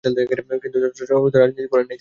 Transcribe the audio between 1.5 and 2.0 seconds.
করেন নাই।